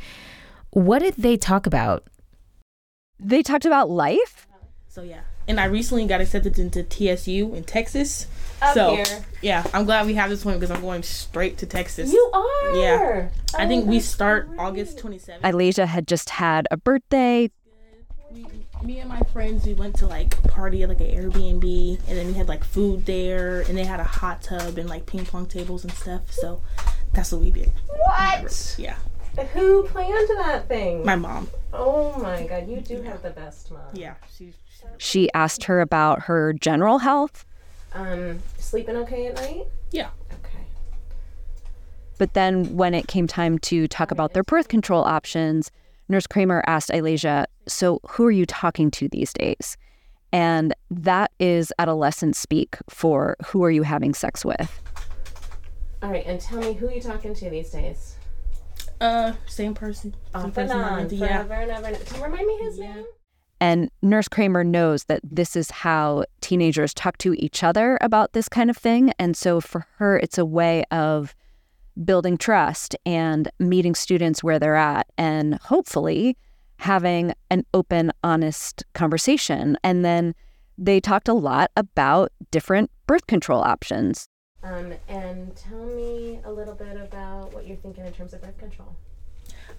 What 0.72 1.00
did 1.00 1.16
they 1.18 1.38
talk 1.38 1.66
about? 1.66 2.04
They 3.20 3.42
talked 3.44 3.66
about 3.66 3.90
life. 3.90 4.48
So 4.88 5.02
yeah, 5.04 5.22
and 5.48 5.60
I 5.60 5.66
recently 5.66 6.06
got 6.06 6.22
accepted 6.22 6.60
into 6.60 6.84
TSU 6.84 7.54
in 7.56 7.64
Texas. 7.64 8.28
Up 8.62 8.74
so 8.76 8.96
here. 8.96 9.26
yeah, 9.42 9.66
I'm 9.74 9.86
glad 9.86 10.06
we 10.06 10.14
have 10.16 10.30
this 10.30 10.44
one 10.46 10.56
because 10.56 10.70
I'm 10.70 10.82
going 10.82 11.02
straight 11.04 11.58
to 11.60 11.66
Texas. 11.66 12.12
You 12.12 12.30
are. 12.34 12.76
Yeah, 12.76 13.30
I 13.58 13.66
Oh, 13.66 13.68
think 13.68 13.86
we 13.88 14.00
start 14.00 14.48
great. 14.50 14.60
August 14.60 14.98
27th. 15.00 15.40
I'laysia 15.44 15.86
had 15.86 16.08
just 16.08 16.30
had 16.32 16.68
a 16.72 16.78
birthday. 16.78 17.50
We, 18.82 18.88
me 18.88 19.00
and 19.00 19.10
my 19.10 19.20
friends, 19.34 19.66
we 19.66 19.74
went 19.74 19.96
to 19.98 20.08
like 20.08 20.42
party 20.50 20.84
at 20.84 20.90
like 20.90 21.02
an 21.02 21.08
Airbnb, 21.08 22.00
and 22.08 22.18
then 22.18 22.28
we 22.28 22.34
had 22.34 22.48
like 22.48 22.64
food 22.64 23.06
there, 23.06 23.62
and 23.62 23.78
they 23.78 23.86
had 23.86 24.00
a 24.00 24.04
hot 24.06 24.42
tub 24.42 24.78
and 24.78 24.90
like 24.90 25.06
ping 25.06 25.26
pong 25.26 25.46
tables 25.46 25.84
and 25.84 25.94
stuff. 25.94 26.32
So 26.32 26.62
that's 27.14 27.32
what 27.32 27.42
we 27.42 27.52
did. 27.52 27.72
What? 27.88 28.76
Yeah, 28.78 28.96
Who 29.54 29.84
planned 29.84 30.30
that 30.40 30.68
thing? 30.68 31.06
my 31.06 31.16
mom. 31.16 31.48
Oh 31.74 32.18
my 32.22 32.46
god, 32.48 32.68
you 32.68 32.82
do 32.82 33.02
have 33.04 33.22
the 33.22 33.30
best 33.32 33.72
mom. 33.72 33.82
Yeah, 33.94 34.16
she. 34.38 34.54
She 34.98 35.32
asked 35.34 35.66
her 35.66 35.80
about 35.80 36.24
her 36.24 36.54
general 36.54 36.98
health, 37.00 37.46
Um, 37.94 38.40
sleeping 38.58 38.96
okay 38.98 39.28
at 39.28 39.36
night? 39.36 39.68
Yeah. 39.92 40.10
Okay. 40.44 40.66
but 42.18 42.34
then 42.34 42.76
when 42.76 42.96
it 42.96 43.08
came 43.08 43.28
time 43.28 43.60
to 43.60 43.88
talk 43.88 44.10
about 44.10 44.34
their 44.34 44.44
birth 44.44 44.68
control 44.70 45.04
options, 45.04 45.70
Nurse 46.12 46.28
Kramer 46.28 46.62
asked 46.68 46.92
I'laysia, 46.92 47.48
So 47.68 48.00
who 48.08 48.26
are 48.26 48.32
you 48.32 48.46
talking 48.46 48.92
to 48.92 49.08
these 49.08 49.32
days? 49.34 49.78
And 50.34 50.76
that 50.90 51.32
is 51.40 51.74
adolescent 51.80 52.36
speak 52.36 52.78
for 52.90 53.38
who 53.48 53.64
are 53.64 53.72
you 53.72 53.84
having 53.84 54.14
sex 54.14 54.46
with? 54.46 54.80
All 56.04 56.12
right, 56.12 56.26
and 56.26 56.40
tell 56.40 56.60
me 56.60 56.74
who 56.74 56.92
you 56.92 57.02
talking 57.02 57.34
to 57.36 57.50
these 57.50 57.72
days? 57.72 58.16
Uh, 59.00 59.34
same 59.48 59.74
person. 59.74 60.16
Off 60.36 60.46
and 60.46 60.54
person 60.54 60.78
I 60.78 60.90
on, 60.90 60.98
went 60.98 61.10
to- 61.10 61.16
yeah. 61.16 61.44
forever 61.44 61.54
and 61.54 61.72
ever. 61.72 61.96
Can 62.06 62.18
you 62.18 62.24
remind 62.24 62.46
me 62.48 62.58
his 62.58 62.80
name? 62.80 63.06
And 63.60 63.92
Nurse 64.02 64.28
Kramer 64.28 64.64
knows 64.64 65.04
that 65.06 65.22
this 65.24 65.56
is 65.56 65.70
how 65.70 66.26
teenagers 66.42 66.94
talk 66.94 67.18
to 67.20 67.34
each 67.34 67.64
other 67.64 67.98
about 68.02 68.34
this 68.34 68.50
kind 68.50 68.70
of 68.70 68.78
thing. 68.78 69.14
And 69.20 69.38
so 69.38 69.62
for 69.62 69.86
her, 69.98 70.18
it's 70.18 70.40
a 70.40 70.46
way 70.46 70.84
of 70.92 71.36
building 72.04 72.38
trust 72.38 72.96
and 73.06 73.50
meeting 73.60 73.96
students 73.96 74.44
where 74.44 74.60
they're 74.60 74.76
at 74.76 75.08
and 75.18 75.56
hopefully 75.56 76.38
having 76.78 77.34
an 77.50 77.64
open, 77.74 78.12
honest 78.24 78.84
conversation. 78.94 79.78
And 79.84 80.04
then 80.04 80.34
they 80.78 81.00
talked 81.00 81.28
a 81.28 81.34
lot 81.34 81.72
about 81.76 82.32
different 82.50 82.90
birth 83.06 83.28
control 83.28 83.62
options. 83.62 84.26
Um, 84.64 84.94
and 85.08 85.56
tell 85.56 85.86
me 85.86 86.40
a 86.44 86.52
little 86.52 86.76
bit 86.76 86.98
about 86.98 87.54
what 87.54 87.68
you're 87.68 87.78
thinking 87.78 88.06
in 88.06 88.14
terms 88.14 88.34
of 88.34 88.42
birth 88.42 88.58
control. 88.58 88.96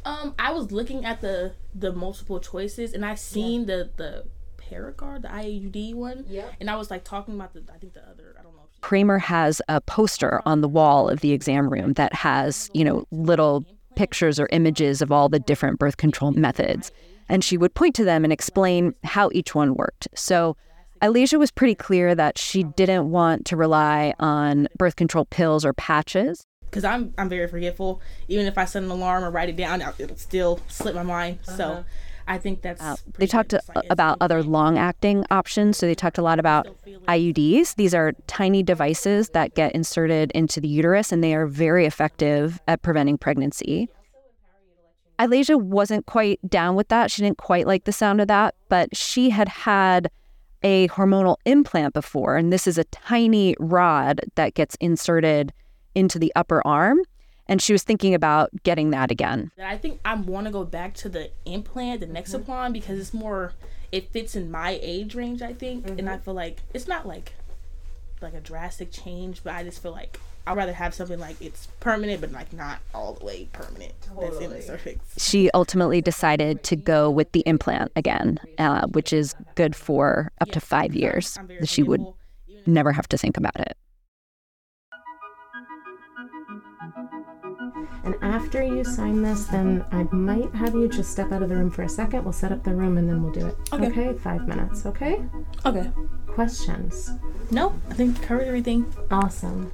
Um, 0.04 0.34
I 0.38 0.52
was 0.52 0.72
looking 0.72 1.04
at 1.04 1.20
the 1.20 1.54
the 1.74 1.92
multiple 1.92 2.40
choices, 2.40 2.92
and 2.92 3.04
I 3.04 3.14
seen 3.14 3.66
the 3.66 3.90
the 3.96 4.24
Paragard, 4.70 5.22
the 5.22 5.28
IUD 5.28 5.94
one. 5.94 6.24
Yeah. 6.28 6.46
And 6.60 6.70
I 6.70 6.76
was 6.76 6.90
like 6.90 7.04
talking 7.04 7.34
about 7.34 7.52
the 7.54 7.62
I 7.72 7.78
think 7.78 7.94
the 7.94 8.08
other 8.08 8.34
I 8.38 8.42
don't 8.42 8.54
know. 8.54 8.62
Kramer 8.80 9.18
has 9.18 9.62
a 9.68 9.80
poster 9.80 10.42
on 10.44 10.60
the 10.60 10.68
wall 10.68 11.08
of 11.08 11.20
the 11.20 11.32
exam 11.32 11.68
room 11.68 11.92
that 11.94 12.12
has, 12.14 12.68
you 12.74 12.84
know, 12.84 13.06
little 13.10 13.64
pictures 13.94 14.40
or 14.40 14.48
images 14.52 15.02
of 15.02 15.12
all 15.12 15.28
the 15.28 15.38
different 15.38 15.78
birth 15.78 15.96
control 15.96 16.32
methods. 16.32 16.90
And 17.28 17.44
she 17.44 17.56
would 17.56 17.74
point 17.74 17.94
to 17.96 18.04
them 18.04 18.24
and 18.24 18.32
explain 18.32 18.94
how 19.04 19.30
each 19.32 19.54
one 19.54 19.74
worked. 19.74 20.08
So 20.14 20.56
I'laysia 21.00 21.38
was 21.38 21.50
pretty 21.50 21.74
clear 21.74 22.14
that 22.14 22.38
she 22.38 22.62
didn't 22.62 23.10
want 23.10 23.44
to 23.46 23.56
rely 23.56 24.14
on 24.20 24.68
birth 24.78 24.96
control 24.96 25.24
pills 25.26 25.64
or 25.64 25.72
patches. 25.72 26.44
Because 26.64 26.84
I'm 26.84 27.12
I'm 27.18 27.28
very 27.28 27.48
forgetful. 27.48 28.00
Even 28.28 28.46
if 28.46 28.56
I 28.56 28.64
set 28.64 28.82
an 28.82 28.90
alarm 28.90 29.24
or 29.24 29.30
write 29.30 29.48
it 29.48 29.56
down, 29.56 29.82
it'll 29.98 30.16
still 30.16 30.60
slip 30.68 30.94
my 30.94 31.02
mind. 31.02 31.40
So 31.42 31.64
uh-huh. 31.64 31.82
I 32.26 32.38
think 32.38 32.62
that's. 32.62 32.80
Uh, 32.80 32.96
they 33.18 33.26
talked 33.26 33.54
about 33.90 34.18
other 34.20 34.42
long 34.42 34.78
acting 34.78 35.24
options. 35.30 35.76
So 35.76 35.86
they 35.86 35.94
talked 35.94 36.18
a 36.18 36.22
lot 36.22 36.38
about 36.38 36.66
IUDs. 37.08 37.76
These 37.76 37.94
are 37.94 38.12
tiny 38.26 38.62
devices 38.62 39.30
that 39.30 39.54
get 39.54 39.72
inserted 39.72 40.30
into 40.32 40.60
the 40.60 40.68
uterus 40.68 41.12
and 41.12 41.22
they 41.22 41.34
are 41.34 41.46
very 41.46 41.86
effective 41.86 42.60
at 42.68 42.82
preventing 42.82 43.18
pregnancy. 43.18 43.88
I'laysia 45.18 45.56
wasn't 45.56 46.06
quite 46.06 46.40
down 46.48 46.74
with 46.74 46.88
that. 46.88 47.10
She 47.10 47.22
didn't 47.22 47.38
quite 47.38 47.66
like 47.66 47.84
the 47.84 47.92
sound 47.92 48.20
of 48.20 48.28
that, 48.28 48.54
but 48.68 48.96
she 48.96 49.30
had 49.30 49.48
had 49.48 50.10
a 50.64 50.88
hormonal 50.88 51.36
implant 51.44 51.94
before, 51.94 52.36
and 52.36 52.52
this 52.52 52.66
is 52.66 52.78
a 52.78 52.84
tiny 52.84 53.54
rod 53.58 54.20
that 54.36 54.54
gets 54.54 54.76
inserted 54.80 55.52
into 55.94 56.18
the 56.18 56.32
upper 56.36 56.66
arm. 56.66 57.00
And 57.48 57.60
she 57.60 57.72
was 57.72 57.82
thinking 57.82 58.14
about 58.14 58.50
getting 58.62 58.90
that 58.90 59.10
again. 59.10 59.50
I 59.62 59.76
think 59.76 60.00
I 60.04 60.14
want 60.14 60.46
to 60.46 60.52
go 60.52 60.64
back 60.64 60.94
to 60.94 61.08
the 61.08 61.30
implant, 61.44 62.00
the 62.00 62.06
Nexplanon, 62.06 62.72
because 62.72 62.98
it's 62.98 63.12
more, 63.12 63.52
it 63.90 64.10
fits 64.12 64.36
in 64.36 64.50
my 64.50 64.78
age 64.80 65.14
range, 65.14 65.42
I 65.42 65.52
think. 65.52 65.88
And 65.88 66.08
I 66.08 66.18
feel 66.18 66.34
like 66.34 66.60
it's 66.72 66.88
not 66.88 67.06
like 67.06 67.34
like 68.20 68.34
a 68.34 68.40
drastic 68.40 68.92
change, 68.92 69.42
but 69.42 69.52
I 69.54 69.64
just 69.64 69.82
feel 69.82 69.90
like 69.90 70.20
I'd 70.46 70.56
rather 70.56 70.72
have 70.72 70.94
something 70.94 71.18
like 71.18 71.40
it's 71.40 71.68
permanent, 71.80 72.20
but 72.20 72.32
like 72.32 72.52
not 72.52 72.78
all 72.94 73.14
the 73.14 73.24
way 73.24 73.48
permanent. 73.52 73.94
That's 74.20 74.38
in 74.38 74.50
the 74.50 74.62
cervix. 74.62 75.00
She 75.18 75.50
ultimately 75.52 76.00
decided 76.00 76.62
to 76.64 76.76
go 76.76 77.10
with 77.10 77.30
the 77.32 77.40
implant 77.40 77.92
again, 77.96 78.38
uh, 78.58 78.86
which 78.88 79.12
is 79.12 79.34
good 79.54 79.76
for 79.76 80.32
up 80.40 80.50
to 80.50 80.60
five 80.60 80.94
years. 80.94 81.38
She 81.64 81.82
would 81.82 82.04
never 82.66 82.92
have 82.92 83.08
to 83.08 83.18
think 83.18 83.36
about 83.36 83.58
it. 83.58 83.76
After 88.32 88.62
you 88.62 88.82
sign 88.82 89.20
this, 89.20 89.44
then 89.44 89.84
I 89.92 90.04
might 90.04 90.54
have 90.54 90.74
you 90.74 90.88
just 90.88 91.10
step 91.10 91.32
out 91.32 91.42
of 91.42 91.50
the 91.50 91.54
room 91.54 91.70
for 91.70 91.82
a 91.82 91.88
second. 91.88 92.24
We'll 92.24 92.32
set 92.32 92.50
up 92.50 92.64
the 92.64 92.74
room 92.74 92.96
and 92.96 93.06
then 93.06 93.22
we'll 93.22 93.30
do 93.30 93.46
it. 93.46 93.54
Okay. 93.74 94.14
Five 94.14 94.48
minutes, 94.48 94.86
okay? 94.86 95.22
Okay. 95.66 95.90
Questions? 96.28 97.10
No, 97.50 97.78
I 97.90 97.92
think 97.92 98.18
we 98.18 98.24
covered 98.24 98.46
everything. 98.48 98.90
Awesome. 99.10 99.70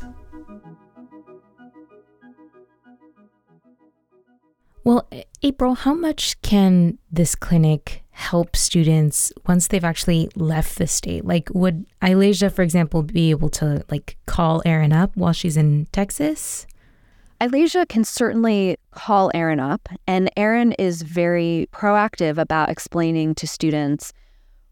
Well, 4.82 5.08
April, 5.40 5.74
how 5.74 5.94
much 5.94 6.42
can 6.42 6.98
this 7.12 7.36
clinic 7.36 8.02
help 8.10 8.56
students 8.56 9.32
once 9.46 9.68
they've 9.68 9.84
actually 9.84 10.30
left 10.34 10.78
the 10.78 10.88
state? 10.88 11.24
Like, 11.24 11.48
would 11.54 11.86
I'laysia, 12.02 12.50
for 12.50 12.62
example, 12.62 13.04
be 13.04 13.30
able 13.30 13.50
to 13.50 13.84
like 13.88 14.16
call 14.26 14.62
Erin 14.66 14.92
up 14.92 15.16
while 15.16 15.32
she's 15.32 15.56
in 15.56 15.86
Texas? 15.92 16.66
I'laysia 17.40 17.86
can 17.86 18.02
certainly 18.02 18.76
call 18.90 19.30
Erin 19.32 19.60
up, 19.60 19.88
and 20.08 20.28
Erin 20.36 20.72
is 20.72 21.02
very 21.02 21.68
proactive 21.72 22.36
about 22.36 22.68
explaining 22.68 23.36
to 23.36 23.46
students 23.46 24.12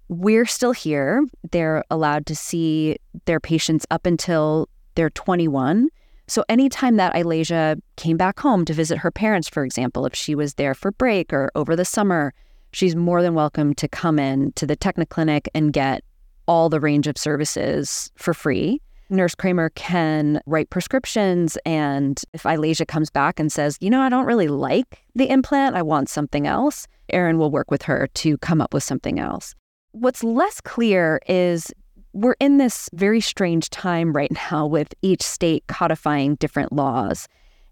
we're 0.08 0.46
still 0.46 0.72
here. 0.72 1.26
They're 1.50 1.84
allowed 1.90 2.26
to 2.26 2.36
see 2.36 2.96
their 3.24 3.40
patients 3.40 3.86
up 3.90 4.06
until 4.06 4.68
they're 4.94 5.10
21. 5.10 5.88
So, 6.28 6.44
anytime 6.48 6.96
that 6.96 7.14
I'laysia 7.14 7.76
came 7.96 8.16
back 8.16 8.38
home 8.38 8.64
to 8.64 8.72
visit 8.72 8.98
her 8.98 9.10
parents, 9.10 9.48
for 9.48 9.64
example, 9.64 10.06
if 10.06 10.14
she 10.14 10.34
was 10.34 10.54
there 10.54 10.74
for 10.74 10.92
break 10.92 11.32
or 11.32 11.50
over 11.54 11.76
the 11.76 11.84
summer, 11.84 12.34
she's 12.72 12.96
more 12.96 13.22
than 13.22 13.34
welcome 13.34 13.74
to 13.74 13.88
come 13.88 14.18
in 14.18 14.52
to 14.52 14.66
the 14.66 14.76
Techniclinic 14.76 15.46
and 15.54 15.72
get 15.72 16.02
all 16.46 16.68
the 16.68 16.80
range 16.80 17.06
of 17.06 17.18
services 17.18 18.10
for 18.16 18.34
free. 18.34 18.80
Nurse 19.08 19.34
Kramer 19.34 19.70
can 19.70 20.40
write 20.46 20.70
prescriptions. 20.70 21.56
And 21.64 22.20
if 22.32 22.44
I'laysia 22.44 22.86
comes 22.86 23.10
back 23.10 23.38
and 23.38 23.52
says, 23.52 23.78
you 23.80 23.90
know, 23.90 24.00
I 24.00 24.08
don't 24.08 24.26
really 24.26 24.48
like 24.48 25.04
the 25.14 25.30
implant, 25.30 25.76
I 25.76 25.82
want 25.82 26.08
something 26.08 26.46
else, 26.46 26.86
Erin 27.10 27.38
will 27.38 27.50
work 27.50 27.70
with 27.70 27.82
her 27.82 28.08
to 28.14 28.38
come 28.38 28.60
up 28.60 28.74
with 28.74 28.82
something 28.82 29.18
else. 29.18 29.54
What's 29.92 30.24
less 30.24 30.60
clear 30.60 31.20
is 31.26 31.72
we're 32.12 32.36
in 32.40 32.56
this 32.56 32.88
very 32.94 33.20
strange 33.20 33.70
time 33.70 34.12
right 34.12 34.32
now 34.50 34.66
with 34.66 34.92
each 35.02 35.22
state 35.22 35.64
codifying 35.68 36.34
different 36.36 36.72
laws. 36.72 37.28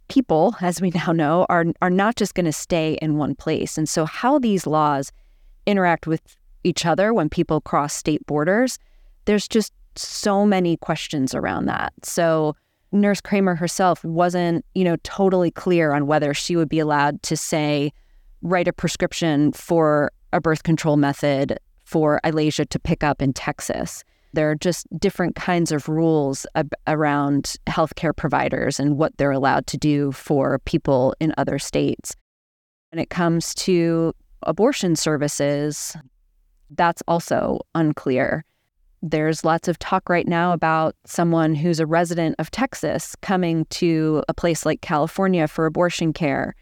People, 0.08 0.54
as 0.60 0.82
we 0.82 0.90
now 0.90 1.12
know, 1.12 1.46
are, 1.48 1.64
are 1.80 1.90
not 1.90 2.16
just 2.16 2.34
going 2.34 2.44
to 2.44 2.52
stay 2.52 2.98
in 3.00 3.16
one 3.16 3.34
place. 3.34 3.78
And 3.78 3.88
so, 3.88 4.04
how 4.04 4.38
these 4.38 4.66
laws 4.66 5.10
interact 5.66 6.06
with 6.06 6.20
each 6.62 6.84
other 6.84 7.14
when 7.14 7.30
people 7.30 7.62
cross 7.62 7.94
state 7.94 8.24
borders, 8.26 8.78
there's 9.24 9.48
just 9.48 9.72
so 9.98 10.46
many 10.46 10.76
questions 10.76 11.34
around 11.34 11.66
that. 11.66 11.92
So 12.02 12.56
Nurse 12.92 13.20
Kramer 13.20 13.54
herself 13.54 14.04
wasn't, 14.04 14.64
you 14.74 14.84
know, 14.84 14.96
totally 15.02 15.50
clear 15.50 15.92
on 15.92 16.06
whether 16.06 16.32
she 16.32 16.54
would 16.56 16.68
be 16.68 16.78
allowed 16.78 17.22
to 17.24 17.36
say 17.36 17.92
write 18.42 18.68
a 18.68 18.72
prescription 18.72 19.52
for 19.52 20.12
a 20.32 20.40
birth 20.40 20.62
control 20.62 20.96
method 20.96 21.58
for 21.84 22.20
I'laysia 22.24 22.64
to 22.66 22.78
pick 22.78 23.02
up 23.02 23.20
in 23.20 23.32
Texas. 23.32 24.04
There 24.32 24.50
are 24.50 24.54
just 24.54 24.86
different 24.98 25.36
kinds 25.36 25.70
of 25.72 25.88
rules 25.88 26.46
ab- 26.54 26.74
around 26.86 27.56
healthcare 27.66 28.14
providers 28.14 28.80
and 28.80 28.96
what 28.96 29.16
they're 29.16 29.30
allowed 29.30 29.66
to 29.68 29.78
do 29.78 30.12
for 30.12 30.58
people 30.60 31.14
in 31.20 31.34
other 31.38 31.58
states. 31.58 32.16
When 32.90 33.00
it 33.00 33.10
comes 33.10 33.54
to 33.56 34.12
abortion 34.42 34.96
services, 34.96 35.96
that's 36.70 37.02
also 37.06 37.60
unclear. 37.74 38.44
There's 39.06 39.44
lots 39.44 39.68
of 39.68 39.78
talk 39.78 40.08
right 40.08 40.26
now 40.26 40.54
about 40.54 40.96
someone 41.04 41.54
who's 41.54 41.78
a 41.78 41.84
resident 41.84 42.36
of 42.38 42.50
Texas 42.50 43.14
coming 43.20 43.66
to 43.66 44.24
a 44.30 44.32
place 44.32 44.64
like 44.64 44.80
California 44.80 45.46
for 45.46 45.66
abortion 45.66 46.14
care. 46.14 46.54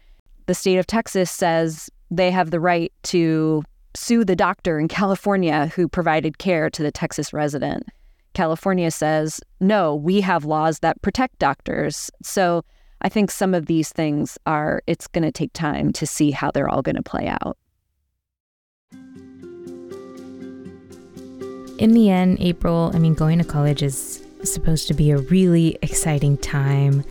The 0.47 0.53
state 0.53 0.77
of 0.77 0.85
Texas 0.85 1.31
says 1.31 1.89
they 2.11 2.31
have 2.31 2.51
the 2.51 2.59
right 2.59 2.91
to 3.03 3.63
sue 3.95 4.25
the 4.25 4.35
doctor 4.35 4.77
in 4.77 4.89
California 4.89 5.67
who 5.67 5.87
provided 5.87 6.37
care 6.37 6.69
to 6.69 6.83
the 6.83 6.91
Texas 6.91 7.31
resident. 7.31 7.87
California 8.33 8.91
says, 8.91 9.39
no, 9.61 9.95
we 9.95 10.19
have 10.19 10.43
laws 10.43 10.79
that 10.79 11.01
protect 11.01 11.39
doctors. 11.39 12.11
So 12.23 12.65
I 13.03 13.07
think 13.07 13.31
some 13.31 13.53
of 13.53 13.67
these 13.67 13.87
things 13.89 14.37
are, 14.45 14.83
it's 14.85 15.07
going 15.07 15.23
to 15.23 15.31
take 15.31 15.53
time 15.53 15.93
to 15.93 16.05
see 16.05 16.31
how 16.31 16.51
they're 16.51 16.67
all 16.67 16.81
going 16.81 16.97
to 16.97 17.03
play 17.03 17.27
out. 17.27 17.57
In 21.79 21.93
the 21.93 22.09
end, 22.09 22.37
April, 22.39 22.91
I 22.93 22.99
mean, 22.99 23.13
going 23.13 23.39
to 23.39 23.43
college 23.43 23.81
is 23.81 24.23
supposed 24.43 24.87
to 24.89 24.93
be 24.93 25.11
a 25.11 25.17
really 25.17 25.77
exciting 25.81 26.37
time. 26.37 27.03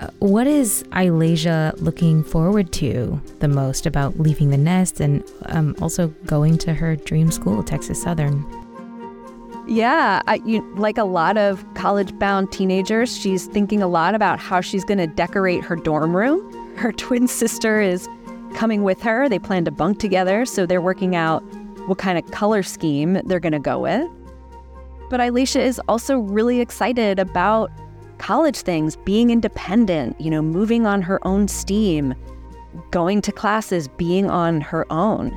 Uh, 0.00 0.08
what 0.20 0.46
is 0.46 0.84
I'laysia 0.92 1.74
looking 1.78 2.22
forward 2.22 2.72
to 2.74 3.20
the 3.40 3.48
most 3.48 3.84
about 3.84 4.18
leaving 4.18 4.50
the 4.50 4.56
nest 4.56 5.00
and 5.00 5.24
um, 5.46 5.74
also 5.82 6.08
going 6.24 6.56
to 6.58 6.72
her 6.72 6.96
dream 6.96 7.30
school, 7.30 7.62
Texas 7.62 8.00
Southern? 8.00 8.46
Yeah, 9.66 10.22
I, 10.26 10.36
you, 10.46 10.62
like 10.76 10.96
a 10.96 11.04
lot 11.04 11.36
of 11.36 11.64
college 11.74 12.16
bound 12.18 12.50
teenagers, 12.52 13.14
she's 13.14 13.46
thinking 13.46 13.82
a 13.82 13.88
lot 13.88 14.14
about 14.14 14.38
how 14.38 14.62
she's 14.62 14.84
going 14.84 14.98
to 14.98 15.06
decorate 15.06 15.62
her 15.64 15.76
dorm 15.76 16.16
room. 16.16 16.76
Her 16.76 16.92
twin 16.96 17.28
sister 17.28 17.80
is 17.80 18.08
coming 18.54 18.84
with 18.84 19.02
her. 19.02 19.28
They 19.28 19.38
plan 19.38 19.66
to 19.66 19.70
bunk 19.70 19.98
together, 19.98 20.46
so 20.46 20.64
they're 20.64 20.80
working 20.80 21.14
out 21.14 21.44
what 21.88 21.98
kind 21.98 22.18
of 22.18 22.30
color 22.30 22.62
scheme 22.62 23.20
they're 23.24 23.40
going 23.40 23.52
to 23.52 23.58
go 23.58 23.78
with. 23.80 24.08
But 25.10 25.20
I'laysia 25.20 25.60
is 25.60 25.80
also 25.88 26.18
really 26.18 26.60
excited 26.60 27.18
about 27.18 27.70
college 28.18 28.58
things, 28.58 28.96
being 28.96 29.30
independent, 29.30 30.20
you 30.20 30.30
know, 30.30 30.42
moving 30.42 30.86
on 30.86 31.02
her 31.02 31.26
own 31.26 31.48
steam, 31.48 32.14
going 32.90 33.22
to 33.22 33.32
classes, 33.32 33.88
being 33.88 34.28
on 34.28 34.60
her 34.60 34.90
own. 34.92 35.36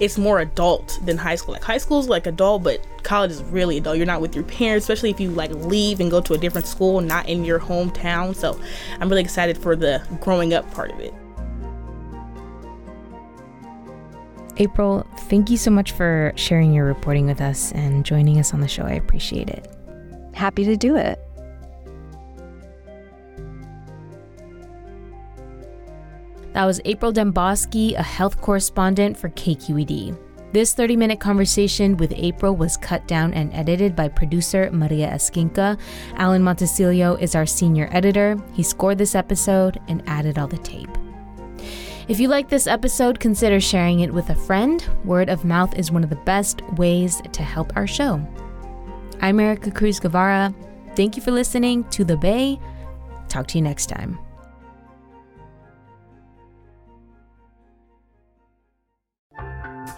It's 0.00 0.16
more 0.16 0.38
adult 0.38 1.00
than 1.04 1.18
high 1.18 1.34
school. 1.34 1.54
Like 1.54 1.64
high 1.64 1.78
school 1.78 1.98
is 1.98 2.08
like 2.08 2.28
adult, 2.28 2.62
but 2.62 2.86
college 3.02 3.32
is 3.32 3.42
really 3.42 3.78
adult. 3.78 3.96
You're 3.96 4.06
not 4.06 4.20
with 4.20 4.36
your 4.36 4.44
parents, 4.44 4.84
especially 4.84 5.10
if 5.10 5.18
you 5.18 5.30
like 5.30 5.50
leave 5.50 5.98
and 5.98 6.08
go 6.08 6.20
to 6.20 6.34
a 6.34 6.38
different 6.38 6.68
school, 6.68 7.00
not 7.00 7.28
in 7.28 7.44
your 7.44 7.58
hometown. 7.58 8.36
So 8.36 8.60
I'm 9.00 9.08
really 9.08 9.22
excited 9.22 9.58
for 9.58 9.74
the 9.74 10.06
growing 10.20 10.54
up 10.54 10.70
part 10.72 10.92
of 10.92 11.00
it. 11.00 11.12
April, 14.58 15.06
thank 15.28 15.50
you 15.50 15.56
so 15.56 15.70
much 15.70 15.92
for 15.92 16.32
sharing 16.34 16.72
your 16.74 16.84
reporting 16.84 17.26
with 17.26 17.40
us 17.40 17.72
and 17.72 18.04
joining 18.04 18.38
us 18.38 18.52
on 18.52 18.60
the 18.60 18.68
show. 18.68 18.82
I 18.82 18.92
appreciate 18.92 19.48
it. 19.48 19.72
Happy 20.34 20.64
to 20.64 20.76
do 20.76 20.96
it. 20.96 21.20
That 26.54 26.64
was 26.64 26.80
April 26.84 27.12
Dembosky, 27.12 27.94
a 27.94 28.02
health 28.02 28.40
correspondent 28.40 29.16
for 29.16 29.28
KQED. 29.28 30.18
This 30.50 30.74
30 30.74 30.96
minute 30.96 31.20
conversation 31.20 31.96
with 31.96 32.12
April 32.16 32.56
was 32.56 32.76
cut 32.76 33.06
down 33.06 33.32
and 33.34 33.54
edited 33.54 33.94
by 33.94 34.08
producer 34.08 34.68
Maria 34.72 35.08
Esquinca. 35.08 35.78
Alan 36.14 36.42
Montecillo 36.42 37.20
is 37.20 37.36
our 37.36 37.46
senior 37.46 37.88
editor. 37.92 38.36
He 38.54 38.64
scored 38.64 38.98
this 38.98 39.14
episode 39.14 39.78
and 39.86 40.02
added 40.08 40.36
all 40.36 40.48
the 40.48 40.58
tape. 40.58 40.97
If 42.08 42.18
you 42.18 42.28
like 42.28 42.48
this 42.48 42.66
episode, 42.66 43.20
consider 43.20 43.60
sharing 43.60 44.00
it 44.00 44.14
with 44.14 44.30
a 44.30 44.34
friend. 44.34 44.82
Word 45.04 45.28
of 45.28 45.44
mouth 45.44 45.78
is 45.78 45.92
one 45.92 46.02
of 46.02 46.08
the 46.08 46.16
best 46.16 46.62
ways 46.78 47.20
to 47.32 47.42
help 47.42 47.76
our 47.76 47.86
show. 47.86 48.14
I'm 49.20 49.36
Ericka 49.36 49.74
Cruz 49.74 50.00
Guevarra. 50.00 50.54
Thank 50.96 51.16
you 51.16 51.22
for 51.22 51.32
listening 51.32 51.84
to 51.90 52.04
The 52.04 52.16
Bay. 52.16 52.58
Talk 53.28 53.46
to 53.48 53.58
you 53.58 53.62
next 53.62 53.90
time. 53.90 54.18